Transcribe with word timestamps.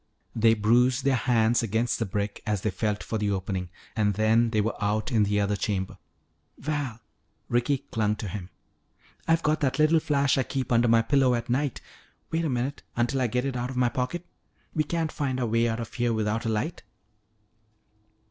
They 0.35 0.55
bruised 0.55 1.03
their 1.03 1.13
hands 1.15 1.61
against 1.61 1.99
the 1.99 2.07
brick 2.07 2.41
as 2.43 2.61
they 2.61 2.71
felt 2.71 3.03
for 3.03 3.19
the 3.19 3.29
opening, 3.29 3.69
and 3.95 4.15
then 4.15 4.49
they 4.49 4.59
were 4.59 4.73
out 4.83 5.11
in 5.11 5.25
the 5.25 5.39
other 5.39 5.55
chamber. 5.55 5.99
"Val," 6.57 6.99
Ricky 7.49 7.85
clung 7.91 8.15
to 8.15 8.27
him, 8.27 8.49
"I've 9.27 9.43
got 9.43 9.59
that 9.59 9.77
little 9.77 9.99
flash 9.99 10.39
I 10.39 10.41
keep 10.41 10.71
under 10.71 10.87
my 10.87 11.03
pillow 11.03 11.35
at 11.35 11.51
night. 11.51 11.81
Wait 12.31 12.43
a 12.43 12.49
minute 12.49 12.81
until 12.95 13.21
I 13.21 13.27
get 13.27 13.45
it 13.45 13.55
out 13.55 13.69
of 13.69 13.77
my 13.77 13.89
pocket. 13.89 14.25
We 14.73 14.83
can't 14.83 15.11
find 15.11 15.39
our 15.39 15.45
way 15.45 15.67
out 15.69 15.79
of 15.79 15.93
here 15.93 16.13
without 16.13 16.45
a 16.45 16.49
light." 16.49 16.81